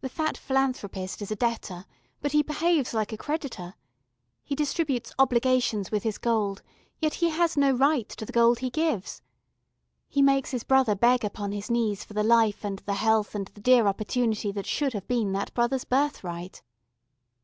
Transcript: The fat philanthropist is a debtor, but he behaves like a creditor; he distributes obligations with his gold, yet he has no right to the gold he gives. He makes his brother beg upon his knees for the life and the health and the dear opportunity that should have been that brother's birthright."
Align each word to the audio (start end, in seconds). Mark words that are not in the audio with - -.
The 0.00 0.08
fat 0.08 0.36
philanthropist 0.36 1.22
is 1.22 1.30
a 1.30 1.36
debtor, 1.36 1.84
but 2.20 2.32
he 2.32 2.42
behaves 2.42 2.92
like 2.92 3.12
a 3.12 3.16
creditor; 3.16 3.76
he 4.42 4.56
distributes 4.56 5.12
obligations 5.20 5.92
with 5.92 6.02
his 6.02 6.18
gold, 6.18 6.62
yet 7.00 7.14
he 7.14 7.30
has 7.30 7.56
no 7.56 7.70
right 7.70 8.08
to 8.08 8.26
the 8.26 8.32
gold 8.32 8.58
he 8.58 8.70
gives. 8.70 9.22
He 10.08 10.20
makes 10.20 10.50
his 10.50 10.64
brother 10.64 10.96
beg 10.96 11.24
upon 11.24 11.52
his 11.52 11.70
knees 11.70 12.02
for 12.02 12.12
the 12.14 12.24
life 12.24 12.64
and 12.64 12.80
the 12.80 12.94
health 12.94 13.36
and 13.36 13.46
the 13.46 13.60
dear 13.60 13.86
opportunity 13.86 14.50
that 14.50 14.66
should 14.66 14.94
have 14.94 15.06
been 15.06 15.30
that 15.34 15.54
brother's 15.54 15.84
birthright." 15.84 16.64